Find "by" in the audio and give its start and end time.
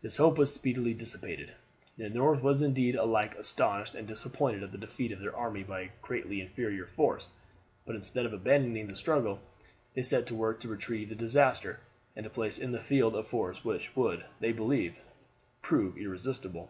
5.62-5.80